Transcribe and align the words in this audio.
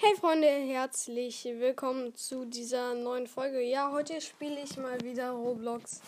Hey 0.00 0.14
Freunde, 0.14 0.46
herzlich 0.46 1.44
willkommen 1.44 2.14
zu 2.14 2.44
dieser 2.44 2.94
neuen 2.94 3.26
Folge. 3.26 3.60
Ja, 3.60 3.90
heute 3.90 4.20
spiele 4.20 4.60
ich 4.60 4.76
mal 4.76 5.00
wieder 5.00 5.32
Roblox. 5.32 6.02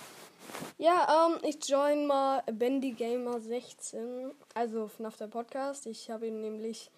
Ja, 0.78 1.26
ähm, 1.26 1.40
ich 1.42 1.68
join 1.68 2.06
mal 2.06 2.40
Bendy 2.52 2.92
Gamer 2.92 3.40
16, 3.40 4.30
also 4.54 4.86
FNAF 4.86 5.16
der 5.16 5.26
Podcast. 5.26 5.86
Ich 5.86 6.08
habe 6.08 6.28
ihn 6.28 6.40
nämlich 6.40 6.88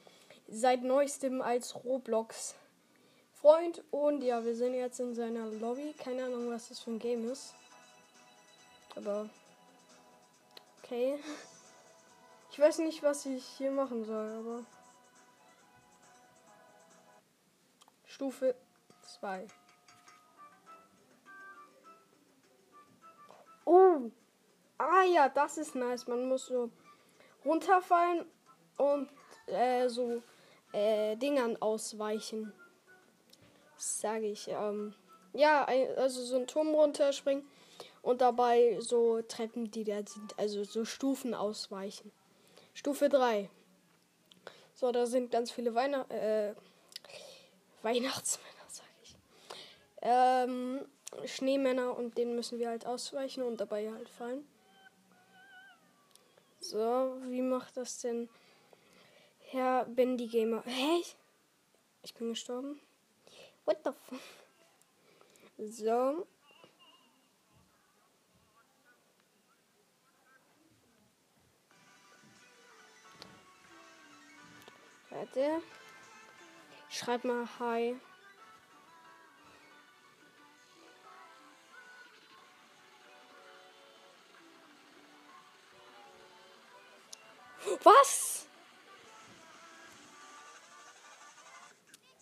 seit 0.48 0.82
neuestem 0.82 1.40
als 1.40 1.82
Roblox 1.82 2.56
Freund 3.40 3.82
und 3.90 4.22
ja, 4.22 4.44
wir 4.44 4.54
sind 4.54 4.74
jetzt 4.74 5.00
in 5.00 5.14
seiner 5.14 5.46
Lobby. 5.46 5.94
Keine 5.96 6.26
Ahnung, 6.26 6.50
was 6.50 6.68
das 6.68 6.80
für 6.80 6.90
ein 6.90 6.98
Game 6.98 7.26
ist. 7.30 7.54
Aber 8.96 9.30
okay. 10.84 11.18
Ich 12.52 12.58
weiß 12.58 12.80
nicht, 12.80 13.02
was 13.02 13.24
ich 13.24 13.46
hier 13.56 13.70
machen 13.70 14.04
soll, 14.04 14.30
aber 14.30 14.62
Stufe 18.22 18.54
2. 19.18 19.48
Oh. 23.64 24.12
Ah 24.78 25.02
ja, 25.12 25.28
das 25.28 25.58
ist 25.58 25.74
nice. 25.74 26.06
Man 26.06 26.28
muss 26.28 26.46
so 26.46 26.70
runterfallen 27.44 28.24
und 28.78 29.08
äh, 29.46 29.88
so 29.88 30.22
äh, 30.72 31.16
Dingern 31.16 31.60
ausweichen. 31.60 32.52
Sage 33.76 34.26
ich. 34.26 34.46
Ähm, 34.46 34.94
ja, 35.32 35.64
also 35.96 36.22
so 36.22 36.36
einen 36.36 36.46
Turm 36.46 36.68
runterspringen 36.68 37.44
und 38.02 38.20
dabei 38.20 38.78
so 38.78 39.20
Treppen, 39.22 39.68
die 39.72 39.82
da 39.82 39.96
sind. 40.06 40.38
Also 40.38 40.62
so 40.62 40.84
Stufen 40.84 41.34
ausweichen. 41.34 42.12
Stufe 42.72 43.08
3. 43.08 43.50
So, 44.74 44.92
da 44.92 45.06
sind 45.06 45.32
ganz 45.32 45.50
viele 45.50 45.74
Weihnachten. 45.74 46.12
Äh, 46.12 46.54
Weihnachtsmänner, 47.82 48.64
sag 48.68 48.86
ich. 49.02 49.16
Ähm, 50.02 50.86
Schneemänner 51.26 51.96
und 51.96 52.16
denen 52.16 52.34
müssen 52.34 52.58
wir 52.58 52.68
halt 52.68 52.86
ausweichen 52.86 53.42
und 53.42 53.60
dabei 53.60 53.90
halt 53.92 54.08
fallen. 54.08 54.46
So, 56.60 57.18
wie 57.26 57.42
macht 57.42 57.76
das 57.76 58.00
denn 58.00 58.28
Herr 59.50 59.84
Bendy 59.84 60.28
Gamer? 60.28 60.62
Hä? 60.64 61.02
Ich 62.02 62.14
bin 62.14 62.30
gestorben. 62.30 62.80
What 63.64 63.78
the 63.84 63.90
fuck? 63.92 64.20
So. 65.58 66.26
Warte. 75.10 75.62
Schreib 76.92 77.24
mal 77.24 77.48
Hi. 77.58 77.96
Was? 87.82 88.44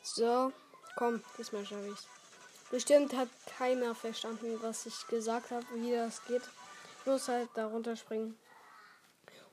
So, 0.05 0.53
komm, 0.95 1.25
diesmal 1.37 1.67
schaffe 1.67 1.89
ich's. 1.89 2.07
Bestimmt 2.71 3.13
hat 3.15 3.29
keiner 3.59 3.97
verstanden, 3.97 4.57
was 4.63 4.87
ich 4.87 5.05
gesagt 5.09 5.51
habe, 5.51 5.67
wie 5.75 5.91
das 5.91 6.25
geht. 6.27 6.43
Ich 7.01 7.07
muss 7.07 7.27
halt 7.27 7.49
da 7.55 7.67
runterspringen. 7.67 8.39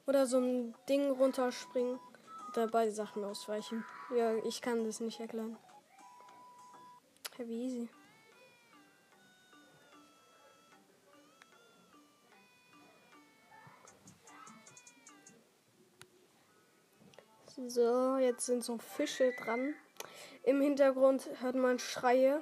Oder 0.06 0.28
so 0.28 0.38
ein 0.38 0.76
Ding 0.88 1.10
runterspringen 1.10 2.00
dabei 2.58 2.89
Sachen 2.89 3.23
ausweichen. 3.23 3.86
Ja, 4.16 4.36
ich 4.44 4.61
kann 4.61 4.83
das 4.83 5.00
nicht 5.00 5.19
erklären. 5.19 5.58
Heavy 7.38 7.53
easy. 7.53 7.89
So, 17.67 18.17
jetzt 18.17 18.45
sind 18.45 18.64
so 18.64 18.77
Fische 18.77 19.32
dran. 19.43 19.73
Im 20.43 20.61
Hintergrund 20.61 21.27
hört 21.42 21.55
man 21.55 21.80
Schreie. 21.80 22.42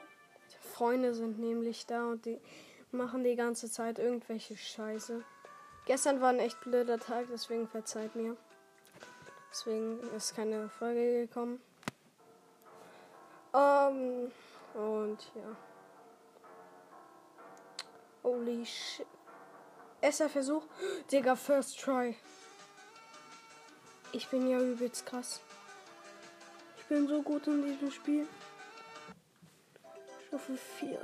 Freunde 0.60 1.14
sind 1.14 1.40
nämlich 1.40 1.86
da 1.86 2.08
und 2.08 2.26
die 2.26 2.42
machen 2.92 3.24
die 3.24 3.36
ganze 3.36 3.70
Zeit 3.70 3.98
irgendwelche 3.98 4.58
Scheiße. 4.58 5.24
Gestern 5.86 6.20
war 6.20 6.30
ein 6.30 6.40
echt 6.40 6.60
blöder 6.62 7.00
Tag, 7.00 7.28
deswegen 7.32 7.68
verzeiht 7.68 8.16
mir. 8.16 8.36
Deswegen 9.56 10.02
ist 10.14 10.36
keine 10.36 10.68
Folge 10.68 11.28
gekommen. 11.28 11.62
Um, 13.54 13.62
ähm, 13.62 14.32
und 14.74 15.18
ja. 15.34 15.56
Holy 18.22 18.66
shit. 18.66 19.08
Erster 20.02 20.28
Versuch. 20.28 20.64
Digga, 21.10 21.38
first 21.38 21.80
try. 21.80 22.18
Ich 24.12 24.28
bin 24.28 24.50
ja 24.50 24.60
übelst 24.60 25.06
krass. 25.06 25.40
Ich 26.78 26.86
bin 26.88 27.08
so 27.08 27.22
gut 27.22 27.48
in 27.48 27.64
diesem 27.64 27.92
Spiel. 27.92 28.28
Stufe 30.28 30.58
4. 30.58 31.00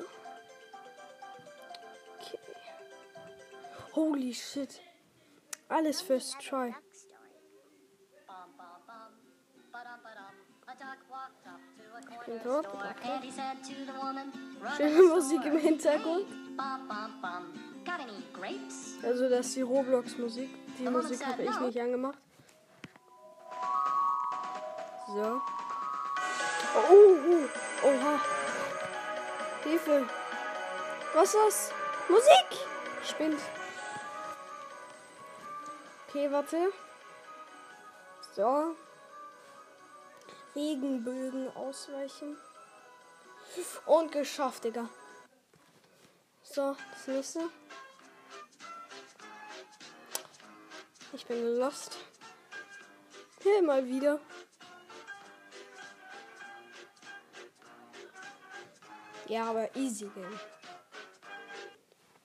Okay. 2.20 2.40
Holy 3.96 4.34
shit. 4.34 4.82
Alles 5.70 6.02
first 6.02 6.38
try. 6.42 6.76
Ich 12.10 12.26
bin 12.26 12.44
tot. 12.44 12.68
Schöne 14.78 15.02
Musik 15.04 15.46
im 15.46 15.58
Hintergrund. 15.58 16.28
Also 19.04 19.30
das 19.30 19.48
ist 19.48 19.56
die 19.56 19.62
Roblox-Musik. 19.62 20.50
Die 20.78 20.90
Musik 20.90 21.26
habe 21.26 21.44
ich 21.44 21.60
nicht 21.60 21.80
angemacht. 21.82 22.18
So. 25.08 25.42
Oh, 26.74 27.18
oh, 27.28 27.88
oha. 27.88 28.20
Hilfe. 29.64 30.08
Was 31.14 31.34
ist 31.34 31.36
das? 31.36 31.72
Musik! 32.08 32.66
Spinnt. 33.04 33.42
Okay, 36.08 36.32
warte. 36.32 36.72
So. 38.34 38.76
Regenbögen 40.56 41.50
ausweichen. 41.56 42.38
Und 43.86 44.12
geschafft, 44.12 44.64
Digga. 44.64 44.90
So, 46.44 46.76
das 46.94 47.08
nächste. 47.08 47.50
Ich 51.14 51.26
bin 51.26 51.58
lost. 51.58 51.98
Hier 53.42 53.62
mal 53.62 53.86
wieder. 53.86 54.20
Ja, 59.28 59.46
aber 59.46 59.74
easy 59.76 60.10
game. 60.10 60.40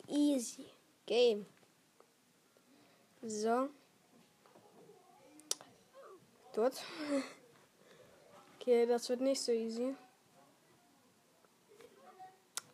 Easy 0.09 0.67
game. 1.07 1.47
So. 3.23 3.69
Dort. 6.53 6.83
Okay, 8.69 8.85
das 8.85 9.09
wird 9.09 9.21
nicht 9.21 9.41
so 9.41 9.53
easy. 9.53 9.95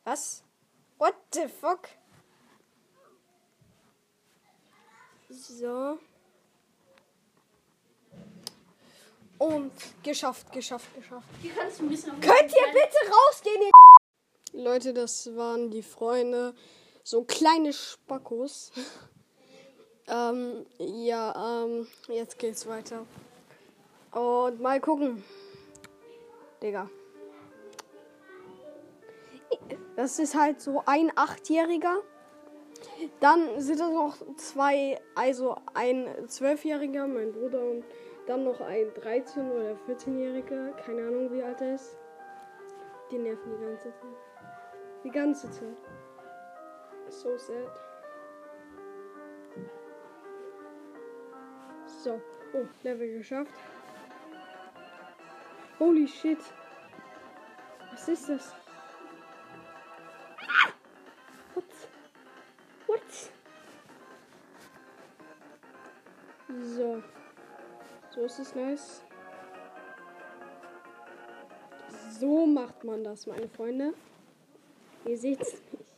Was? 0.05 0.43
What 0.97 1.15
the 1.35 1.47
fuck? 1.49 1.87
So. 5.29 5.99
Und 9.37 9.73
geschafft, 10.03 10.51
geschafft, 10.51 10.95
geschafft. 10.95 11.29
Könnt 11.43 12.53
ihr 12.53 12.73
bitte 12.73 12.97
rausgehen? 13.11 13.61
Ihr 14.55 14.63
Leute, 14.63 14.95
das 14.95 15.37
waren 15.37 15.71
die 15.71 15.83
Freunde. 15.83 16.55
So 17.05 17.25
kleine 17.25 17.75
Spackos. 17.75 18.73
ähm, 20.09 20.65
ja, 20.79 21.65
ähm, 21.65 21.87
jetzt 22.09 22.39
geht's 22.39 22.67
weiter. 22.67 23.05
Und 24.13 24.59
mal 24.59 24.81
gucken. 24.81 25.23
Digga. 26.63 26.89
Das 29.97 30.19
ist 30.19 30.35
halt 30.35 30.61
so 30.61 30.83
ein 30.87 31.13
Achtjähriger. 31.15 32.03
Dann 33.21 33.61
sind 33.61 33.81
da 33.81 33.89
noch 33.89 34.17
zwei, 34.37 34.99
also 35.15 35.57
ein 35.75 36.09
Zwölfjähriger, 36.27 37.07
mein 37.07 37.33
Bruder, 37.33 37.61
und 37.65 37.85
dann 38.27 38.45
noch 38.45 38.61
ein 38.61 38.91
13- 38.91 39.51
oder 39.51 39.77
14-Jähriger. 39.89 40.73
Keine 40.77 41.03
Ahnung, 41.03 41.33
wie 41.33 41.43
alt 41.43 41.61
er 41.61 41.75
ist. 41.75 41.97
Die 43.11 43.19
nerven 43.19 43.53
die 43.59 43.65
ganze 43.65 43.91
Zeit. 43.91 44.17
Die 45.05 45.11
ganze 45.11 45.51
Zeit. 45.51 45.77
So 47.09 47.37
sad. 47.37 47.81
So. 51.87 52.21
Oh, 52.55 52.67
Level 52.83 53.19
geschafft. 53.19 53.53
Holy 55.83 56.07
shit. 56.07 56.39
Was 57.91 58.07
ist 58.07 58.29
das? 58.29 58.55
Ah! 60.39 60.73
What? 61.55 61.65
What? 62.87 63.01
So. 66.77 67.03
So 68.15 68.21
ist 68.21 68.39
es 68.39 68.55
nice. 68.55 69.03
So 72.21 72.47
macht 72.47 72.85
man 72.85 73.03
das, 73.03 73.27
meine 73.27 73.49
Freunde. 73.49 73.93
Ihr 75.05 75.19
seht's 75.19 75.55
nicht. 75.73 75.97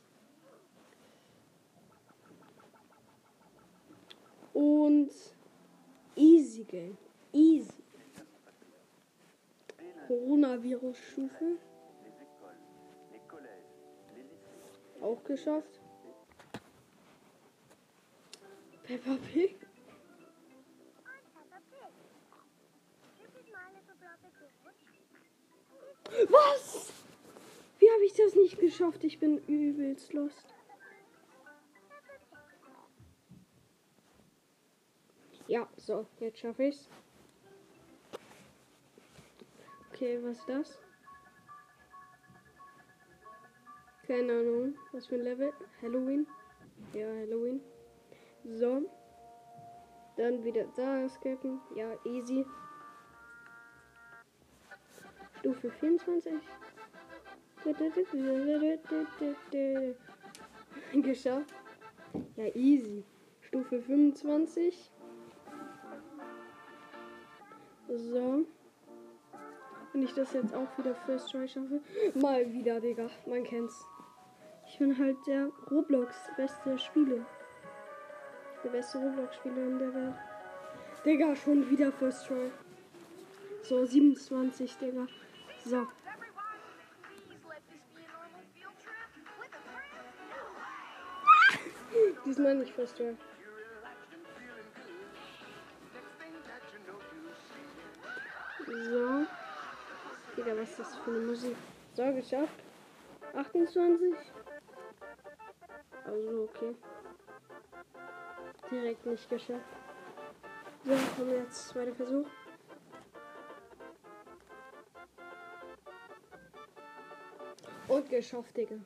Und 4.55 5.11
easy 6.17 6.65
game. 6.65 6.97
Easy. 7.35 7.85
Coronavirus-Stufe. 11.15 11.59
Auch 15.01 15.23
geschafft. 15.25 15.81
Peppa 18.85 19.17
Pig. 19.33 19.57
Was? 26.29 26.93
Wie 27.79 27.91
habe 27.91 28.05
ich 28.05 28.13
das 28.15 28.35
nicht 28.35 28.59
geschafft? 28.59 29.05
Ich 29.05 29.19
bin 29.19 29.39
übelst 29.47 30.13
lost. 30.13 30.55
Ja, 35.47 35.69
so, 35.77 36.07
jetzt 36.21 36.39
schaffe 36.39 36.65
ich's. 36.65 36.89
Okay, 39.91 40.19
was 40.23 40.39
ist 40.39 40.49
das? 40.49 40.79
Keine 44.15 44.33
Ahnung. 44.33 44.75
Was 44.93 45.09
für 45.09 45.17
ein 45.17 45.23
Level? 45.23 45.53
Halloween? 45.83 46.25
Ja, 46.93 47.09
Halloween. 47.09 47.61
So. 48.45 48.89
Dann 50.17 50.45
wieder 50.45 50.67
da 50.77 51.03
escapen. 51.03 51.61
Ja, 51.75 51.89
easy. 52.05 52.47
Stufe 55.41 55.69
24. 55.81 56.33
Geschafft. 61.03 61.53
Ja, 62.37 62.47
easy. 62.55 63.03
Stufe 63.41 63.83
25. 63.83 64.93
So. 67.89 68.47
Wenn 69.93 70.03
ich 70.05 70.15
das 70.15 70.33
jetzt 70.35 70.55
auch 70.55 70.79
wieder 70.79 70.95
First 70.95 71.33
Try 71.33 71.49
schaffe. 71.49 71.81
Mal 72.15 72.53
wieder, 72.53 72.79
Digga. 72.79 73.11
Man 73.27 73.43
kennt's. 73.43 73.85
Ich 74.75 74.81
bin 74.81 74.99
halt 74.99 75.17
der 75.25 75.51
Roblox 75.71 76.17
beste 76.37 76.77
Spieler. 76.77 77.25
Der 78.65 78.71
beste 78.71 78.99
Roblox-Spieler 78.99 79.69
in 79.69 79.79
der 79.79 79.95
Welt. 79.95 80.17
Digga, 81.05 81.37
schon 81.37 81.71
wieder 81.71 81.93
First 81.93 82.27
Try. 82.27 82.51
So, 83.63 83.85
27, 83.87 84.77
Digga. 84.79 85.07
So. 85.65 85.87
Diesmal 92.27 92.57
nicht 92.57 92.75
First 92.75 92.97
Try. 92.97 93.17
So. 98.67 99.25
Digga, 100.37 100.57
was 100.57 100.71
ist 100.71 100.81
das 100.81 100.97
für 100.97 101.13
eine 101.13 101.21
Musik? 101.21 101.55
So, 101.95 102.13
geschafft. 102.13 102.65
28. 103.37 104.17
Also, 106.05 106.43
okay. 106.45 106.75
Direkt 108.71 109.07
nicht 109.07 109.29
geschafft. 109.29 109.65
So, 110.85 110.91
kommen 111.17 111.31
wir 111.31 111.39
jetzt 111.39 111.69
zweiter 111.69 111.95
Versuch. 111.95 112.27
Und 117.89 118.09
geschafft, 118.11 118.57
Digga. 118.57 118.77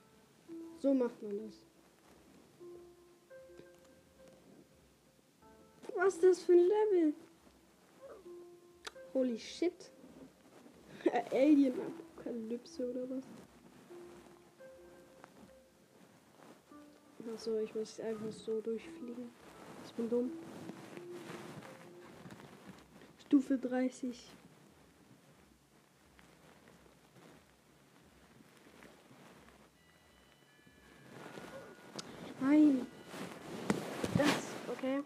So 0.78 0.94
macht 0.94 1.22
man 1.22 1.38
das. 1.46 1.66
Was 5.96 6.14
ist 6.14 6.22
das 6.22 6.42
für 6.42 6.52
ein 6.52 6.68
Level? 6.68 7.14
Holy 9.12 9.38
shit. 9.38 9.90
Alien-Apokalypse 11.32 12.90
oder 12.90 13.10
was? 13.10 13.24
Achso, 17.34 17.58
ich 17.60 17.74
muss 17.74 18.00
einfach 18.00 18.32
so 18.32 18.60
durchfliegen. 18.60 19.30
Ich 19.84 19.92
bin 19.92 20.08
dumm. 20.08 20.32
Stufe 23.26 23.58
30. 23.58 24.30
Nein. 32.40 32.86
Das, 34.16 34.28
okay. 34.72 35.02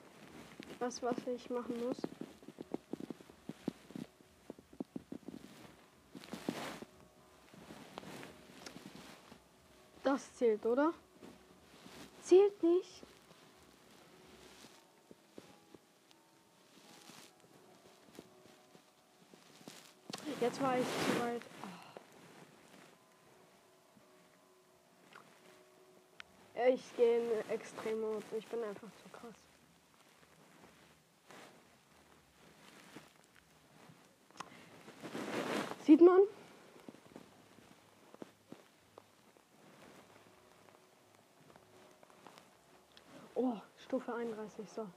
Das, 0.79 1.03
was 1.03 1.17
ich 1.27 1.51
machen 1.51 1.75
muss. 1.85 1.97
Das 10.05 10.35
zählt, 10.35 10.65
oder? 10.67 10.93
Zählt 12.33 12.63
nicht. 12.63 13.03
Jetzt 20.41 20.63
war 20.63 20.79
ich 20.79 20.87
zu 20.87 21.21
weit. 21.21 21.43
Oh. 26.55 26.69
Ich 26.73 26.97
gehe 26.97 27.19
in 27.19 27.51
Extremmode. 27.51 28.25
Ich 28.39 28.47
bin 28.47 28.65
einfach 28.65 28.89
zu 29.03 29.11
krass. 29.11 29.37
Sieht 35.85 36.01
man? 36.01 36.23
Oh, 43.35 43.57
Stufe 44.03 44.15
31, 44.17 44.69
so. 44.69 44.89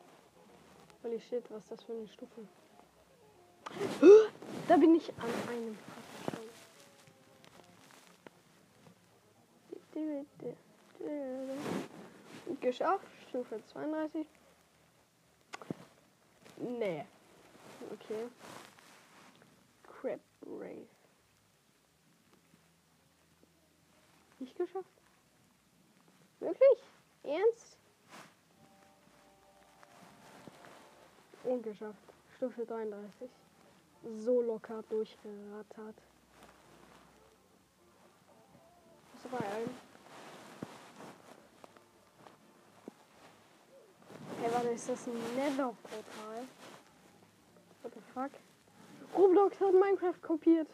Holy 1.04 1.20
shit, 1.20 1.44
was 1.52 1.62
ist 1.64 1.72
das 1.72 1.84
für 1.84 1.94
eine 1.94 2.08
Stufe? 2.08 2.42
Da 4.68 4.78
bin 4.78 4.96
ich 4.96 5.14
an 5.20 5.30
einem. 5.48 5.78
Geschafft, 12.62 13.06
Stufe 13.30 13.62
32. 13.68 14.26
Nee. 16.58 17.06
Okay. 17.94 18.28
Crap 19.84 20.20
Rave. 20.48 20.88
Nicht 24.40 24.58
geschafft? 24.58 24.90
Wirklich? 26.40 26.80
Ernst? 27.24 27.78
Ungeschafft. 31.46 32.14
Stufe 32.38 32.66
33. 32.66 33.30
So 34.20 34.42
locker 34.42 34.84
durchgerattert. 34.90 35.96
Was 39.24 39.32
war 39.32 39.40
ein? 39.42 39.70
Hey, 44.42 44.54
warte, 44.54 44.70
ist 44.70 44.90
das 44.90 45.08
ein 45.08 45.36
Nether-Portal? 45.36 46.48
What 47.82 47.94
the 47.94 48.02
fuck? 48.14 48.32
Roblox 49.16 49.60
hat 49.60 49.74
Minecraft 49.74 50.22
kopiert. 50.22 50.68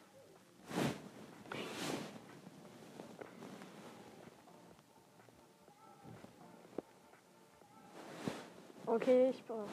Okay, 8.86 9.30
ich 9.30 9.42
brauche 9.46 9.70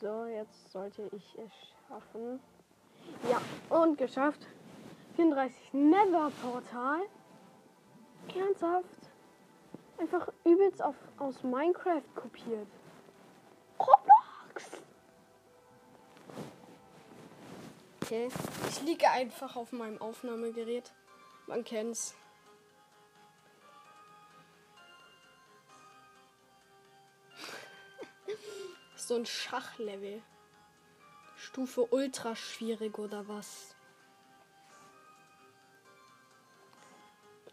So, 0.00 0.26
jetzt 0.26 0.70
sollte 0.70 1.10
ich 1.12 1.38
es 1.38 1.50
schaffen. 1.88 2.38
Ja, 3.28 3.40
und 3.76 3.98
geschafft. 3.98 4.46
34 5.16 5.72
Nether 5.72 6.30
Portal. 6.40 7.00
Ernsthaft? 8.32 8.86
Einfach 9.98 10.28
übelst 10.44 10.80
auf, 10.80 10.94
aus 11.18 11.42
Minecraft 11.42 12.02
kopiert. 12.14 12.68
Roblox! 13.80 14.82
Okay. 18.02 18.28
Ich 18.68 18.82
liege 18.82 19.10
einfach 19.10 19.56
auf 19.56 19.72
meinem 19.72 20.00
Aufnahmegerät. 20.00 20.92
Man 21.48 21.64
kennt's. 21.64 22.14
So 29.08 29.16
ein 29.16 29.26
Schachlevel. 29.26 30.22
Stufe 31.36 31.86
ultra 31.92 32.36
schwierig 32.36 32.98
oder 32.98 33.26
was? 33.26 33.74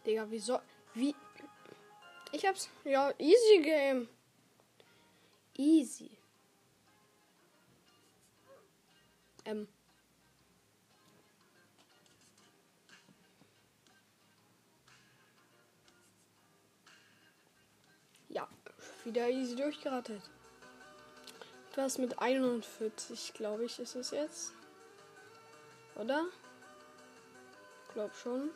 Digga, 0.04 0.26
wieso? 0.28 0.60
Wie? 0.94 1.14
Ich 2.32 2.44
hab's. 2.46 2.68
Ja, 2.84 3.12
easy 3.18 3.62
game. 3.62 4.08
Easy. 5.56 6.10
Ähm. 9.44 9.66
Ja, 18.28 18.46
wieder 19.04 19.28
easy 19.30 19.56
durchgeratet. 19.56 20.22
Was 21.76 21.98
mit 21.98 22.18
41, 22.18 23.34
glaube 23.34 23.66
ich, 23.66 23.78
ist 23.78 23.96
es 23.96 24.10
jetzt. 24.10 24.54
Oder? 25.94 26.24
Glaub 27.92 28.14
schon. 28.14 28.50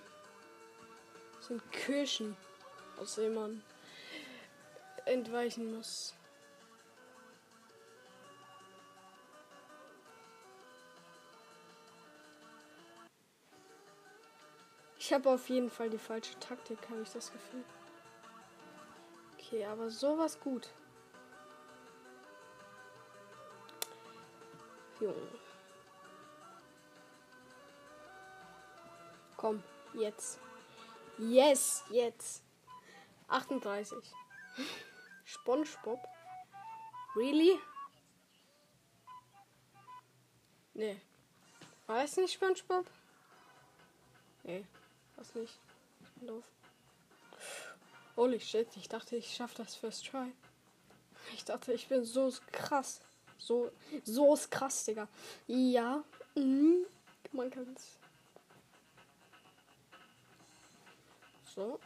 Das 1.36 1.48
sind 1.48 1.70
Kirschen, 1.70 2.34
aus 2.98 3.16
denen 3.16 3.34
man 3.34 3.62
entweichen 5.04 5.76
muss. 5.76 6.14
Ich 14.98 15.12
habe 15.12 15.28
auf 15.28 15.46
jeden 15.50 15.70
Fall 15.70 15.90
die 15.90 15.98
falsche 15.98 16.38
Taktik, 16.40 16.78
habe 16.88 17.02
ich 17.02 17.10
das 17.10 17.30
Gefühl. 17.30 17.64
Okay, 19.34 19.66
aber 19.66 19.90
sowas 19.90 20.40
gut. 20.40 20.70
Junge. 25.00 25.28
Komm, 29.36 29.62
jetzt. 29.94 30.38
Yes, 31.18 31.82
jetzt. 31.90 32.42
38. 33.28 33.98
SpongeBob. 35.24 36.06
Really? 37.16 37.58
Nee. 40.74 41.00
War 41.86 42.04
es 42.04 42.16
nicht 42.16 42.34
SpongeBob? 42.34 42.86
Nee, 44.42 44.64
was 45.16 45.34
nicht. 45.34 45.58
Doof. 46.16 46.44
Holy 48.16 48.40
shit, 48.40 48.68
ich 48.76 48.88
dachte, 48.88 49.16
ich 49.16 49.34
schaffe 49.34 49.56
das 49.56 49.74
first 49.74 50.06
try. 50.06 50.32
Ich 51.34 51.44
dachte, 51.44 51.72
ich 51.72 51.88
bin 51.88 52.04
so 52.04 52.32
krass. 52.52 53.00
So, 53.40 53.72
so 54.04 54.34
ist 54.34 54.50
krass, 54.50 54.84
Digga. 54.84 55.08
Ja, 55.46 56.04
mhm. 56.34 56.84
man 57.32 57.50
kann's. 57.50 57.98
So, 61.54 61.80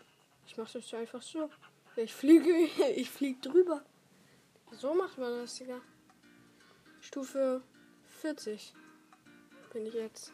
ich 0.47 0.57
mache 0.57 0.79
das 0.81 0.93
einfach 0.95 1.23
so. 1.23 1.49
Ich 1.97 2.13
fliege, 2.13 2.53
ich 2.97 3.09
fliege 3.09 3.41
drüber. 3.41 3.85
So 4.73 4.95
macht 4.95 5.17
man 5.17 5.31
das, 5.39 5.55
Digga. 5.57 5.81
Stufe 7.01 7.63
40 8.21 8.75
bin 9.73 9.87
ich 9.87 9.95
jetzt. 9.95 10.33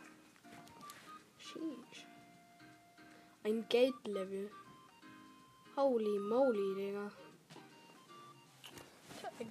Sheesh. 1.39 2.07
Ein 3.45 3.69
Geldlevel. 3.69 4.51
Holy 5.77 6.19
moly, 6.19 6.75
Digga. 6.77 7.13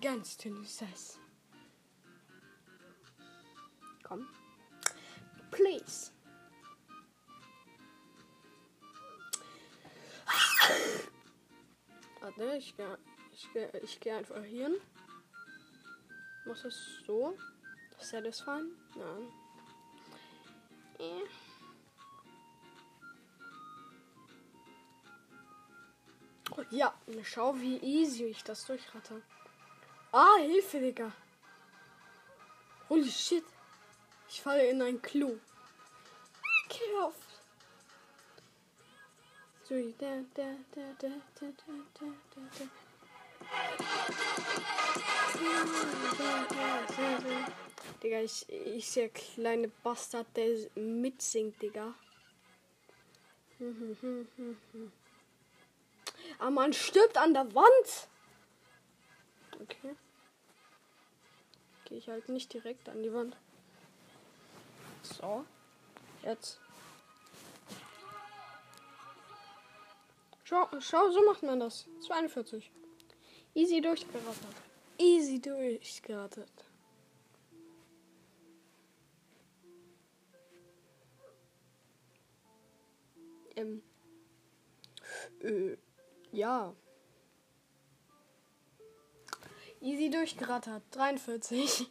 Ganz 0.01 0.37
dünnes 0.37 0.77
das. 0.77 1.19
Komm. 4.09 4.27
Please. 5.51 6.11
Warte, 12.19 12.55
ich 12.57 12.75
gehe 12.75 12.97
ich 13.31 13.53
geh, 13.53 13.67
ich 13.83 13.99
geh 13.99 14.11
einfach 14.11 14.43
hier 14.43 14.67
hin. 14.67 14.77
Mach 16.45 16.59
das 16.61 16.75
so. 17.05 17.37
Satisfying? 17.99 18.71
Nein. 18.95 19.31
Äh. 20.97 21.27
Ja, 26.71 26.93
schau, 27.23 27.55
wie 27.59 27.77
easy 27.77 28.25
ich 28.25 28.43
das 28.43 28.65
durchratte. 28.65 29.21
Ah, 30.11 30.37
Hilfe, 30.39 30.79
Digga. 30.79 31.11
Holy 32.89 33.09
shit. 33.09 33.45
Ich 34.29 34.41
falle 34.41 34.67
in 34.67 34.81
ein 34.81 35.01
Klo. 35.01 35.39
Auf. 37.01 37.15
So, 39.63 39.75
da, 39.97 40.23
da, 40.33 40.55
da, 40.71 40.81
da, 40.99 41.07
da, 41.07 41.47
da, 41.69 41.75
da, 41.93 42.41
da. 42.57 42.65
Digga, 48.01 48.21
ich, 48.21 48.49
ich 48.49 48.89
sehe 48.89 49.09
kleine 49.09 49.67
Bastard, 49.83 50.27
der 50.35 50.69
mitsingt, 50.75 51.61
Digga. 51.61 51.93
Aber 56.39 56.51
man 56.51 56.73
stirbt 56.73 57.17
an 57.17 57.33
der 57.33 57.53
Wand. 57.53 58.07
Okay. 59.61 59.95
Gehe 61.85 61.97
ich 61.97 62.07
halt 62.07 62.29
nicht 62.29 62.53
direkt 62.53 62.87
an 62.89 63.03
die 63.03 63.13
Wand. 63.13 63.35
So. 65.03 65.45
Jetzt. 66.23 66.59
Schau, 70.43 70.67
schau, 70.79 71.11
so 71.11 71.23
macht 71.25 71.43
man 71.43 71.59
das. 71.59 71.87
42. 72.07 72.71
Easy 73.53 73.81
durchgerattert. 73.81 74.55
Easy 74.97 75.39
durchgerattert. 75.39 76.65
Ähm. 83.55 83.83
Äh, 85.41 85.77
ja. 86.31 86.73
Easy 89.81 90.09
durchgerattert. 90.09 90.83
43. 90.91 91.89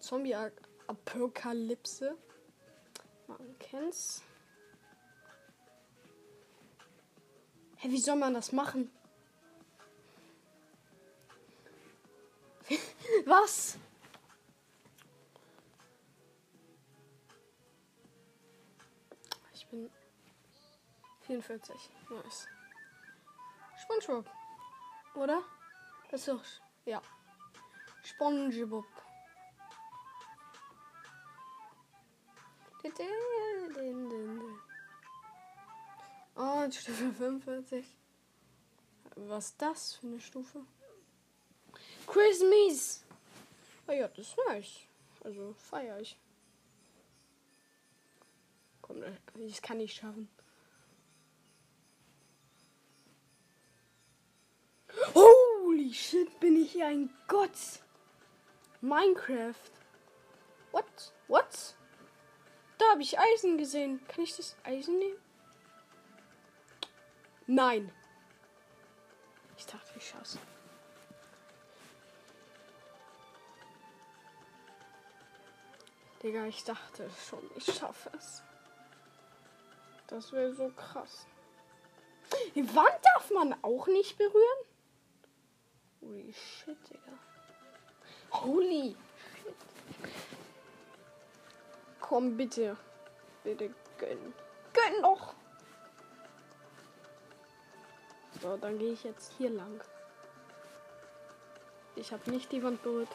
Zombie-Apokalypse. 0.00 2.16
Man 3.26 3.58
kennt's. 3.58 4.22
Hä, 7.76 7.82
hey, 7.82 7.92
wie 7.92 8.00
soll 8.00 8.16
man 8.16 8.34
das 8.34 8.52
machen? 8.52 8.90
Was? 13.26 13.78
Ich 19.52 19.66
bin 19.68 19.90
44. 21.20 21.90
Nice. 22.10 22.48
SpongeBob. 23.82 24.26
Oder? 25.14 25.42
Das 26.10 26.20
ist 26.20 26.28
doch. 26.28 26.44
Ja. 26.84 27.00
SpongeBob. 28.02 28.86
Oh, 36.34 36.70
Stufe 36.70 37.12
45. 37.12 37.84
Was 39.16 39.56
das 39.56 39.94
für 39.94 40.06
eine 40.06 40.20
Stufe? 40.20 40.60
Christmas! 42.06 43.04
Oh 43.86 43.92
ja, 43.92 44.08
das 44.08 44.28
ist 44.28 44.36
nice. 44.46 44.80
Also 45.24 45.54
feier 45.54 46.00
ich. 46.00 46.16
Komm, 48.82 49.02
das 49.34 49.62
kann 49.62 49.80
ich 49.80 49.94
schaffen. 49.94 50.28
Holy 55.14 55.92
shit, 55.92 56.38
bin 56.40 56.62
ich 56.62 56.72
hier 56.72 56.86
ein 56.86 57.10
Gott! 57.26 57.82
Minecraft. 58.80 59.72
What? 60.70 61.12
What? 61.26 61.77
Da 62.78 62.84
habe 62.90 63.02
ich 63.02 63.18
Eisen 63.18 63.58
gesehen. 63.58 64.00
Kann 64.08 64.24
ich 64.24 64.36
das 64.36 64.56
Eisen 64.64 64.98
nehmen? 64.98 65.18
Nein. 67.46 67.92
Ich 69.56 69.66
dachte, 69.66 69.92
ich 69.96 70.08
schaff's. 70.08 70.38
Digga, 76.22 76.46
ich 76.46 76.64
dachte 76.64 77.08
schon, 77.28 77.50
ich 77.56 77.64
schaffe 77.64 78.10
es. 78.16 78.42
Das 80.08 80.32
wäre 80.32 80.52
so 80.54 80.70
krass. 80.70 81.26
Die 82.54 82.74
Wand 82.74 82.98
darf 83.14 83.30
man 83.30 83.54
auch 83.62 83.86
nicht 83.86 84.18
berühren? 84.18 84.64
Holy 86.00 86.32
shit, 86.32 86.78
Digga. 86.90 87.18
Holy 88.32 88.96
shit. 89.42 89.54
Komm, 92.08 92.38
bitte. 92.38 92.74
Bitte 93.44 93.68
gönn. 93.98 94.32
Gönn 94.72 95.02
doch. 95.02 95.34
So, 98.40 98.56
dann 98.56 98.78
gehe 98.78 98.94
ich 98.94 99.04
jetzt 99.04 99.34
hier 99.36 99.50
lang. 99.50 99.84
Ich 101.96 102.10
habe 102.10 102.30
nicht 102.30 102.50
die 102.50 102.62
Wand 102.62 102.82
berührt. 102.82 103.14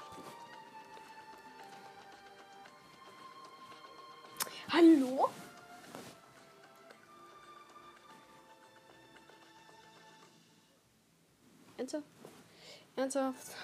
Hallo? 4.72 5.30
Ernsthaft? 11.78 12.06
Ernsthaft? 12.96 13.56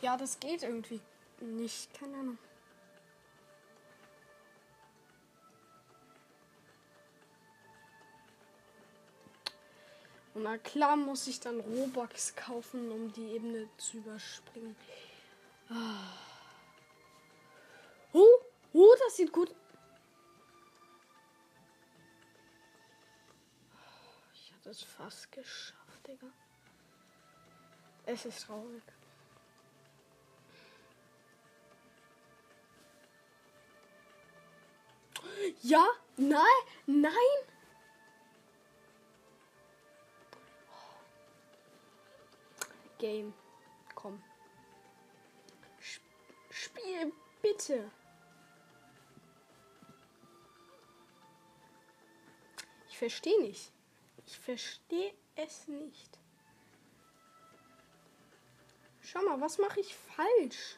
Ja, 0.00 0.16
das 0.16 0.40
geht 0.40 0.62
irgendwie 0.62 1.02
nicht. 1.42 1.92
Keine 1.98 2.16
Ahnung. 2.16 2.38
Na 10.34 10.56
klar 10.58 10.96
muss 10.96 11.26
ich 11.26 11.40
dann 11.40 11.60
Robux 11.60 12.34
kaufen, 12.34 12.90
um 12.90 13.12
die 13.12 13.34
Ebene 13.34 13.68
zu 13.76 13.98
überspringen. 13.98 14.74
Ah. 15.68 16.16
Oh, 18.12 18.38
oh, 18.72 18.94
das 19.04 19.16
sieht 19.16 19.32
gut. 19.32 19.54
Ich 24.34 24.52
hatte 24.54 24.70
es 24.70 24.82
fast 24.82 25.30
geschafft, 25.32 26.06
Digga. 26.06 26.26
Es 28.06 28.24
ist 28.24 28.46
traurig. 28.46 28.82
Ja, 35.62 35.86
nein, 36.16 36.42
nein. 36.86 37.12
Game. 42.98 43.32
Komm. 43.94 44.20
Sp 45.78 46.02
Spiel 46.50 47.12
bitte. 47.40 47.90
Ich 52.88 52.98
verstehe 52.98 53.40
nicht. 53.40 53.72
Ich 54.26 54.38
verstehe 54.38 55.14
es 55.36 55.68
nicht. 55.68 56.18
Schau 59.00 59.22
mal, 59.22 59.40
was 59.40 59.58
mache 59.58 59.80
ich 59.80 59.94
falsch? 59.94 60.76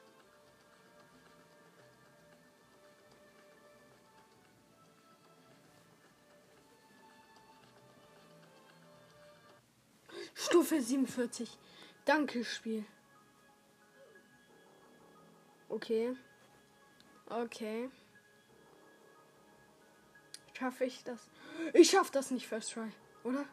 Stufe 10.55 10.81
47. 10.81 11.59
Danke, 12.05 12.45
Spiel. 12.45 12.85
Okay. 15.69 16.17
Okay. 17.27 17.91
Schaffe 20.57 20.85
ich 20.85 21.03
das? 21.03 21.29
Ich 21.73 21.91
schaff 21.91 22.13
das 22.13 22.31
nicht 22.31 22.47
first 22.47 22.73
try, 22.73 22.89
oder? 23.25 23.45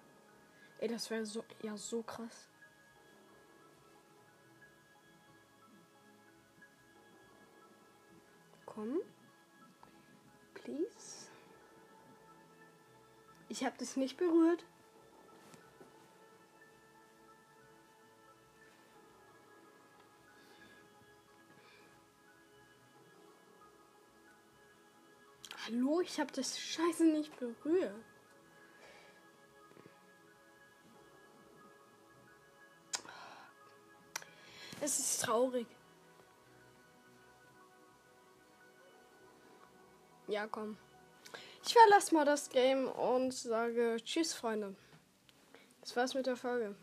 Ey, 0.78 0.90
das 0.90 1.10
wäre 1.10 1.26
so 1.26 1.44
ja 1.64 1.76
so 1.76 2.04
krass. 2.04 2.52
Komm. 8.68 9.00
Please. 10.54 11.32
Ich 13.50 13.66
habe 13.66 13.76
das 13.80 13.98
nicht 13.98 14.18
berührt. 14.18 14.64
Hallo, 25.72 26.02
ich 26.02 26.20
habe 26.20 26.32
das 26.34 26.60
Scheiße 26.60 27.06
nicht 27.06 27.32
berührt. 27.38 27.94
Es 34.82 35.00
ist 35.00 35.22
traurig. 35.22 35.68
Ja, 40.28 40.48
komm. 40.48 40.78
Ich 41.66 41.74
verlasse 41.74 42.16
mal 42.16 42.26
das 42.26 42.50
Game 42.50 42.88
und 42.90 43.34
sage 43.34 43.98
Tschüss, 44.04 44.34
Freunde. 44.34 44.76
Das 45.82 45.96
war's 45.96 46.14
mit 46.16 46.26
der 46.26 46.36
Folge. 46.36 46.76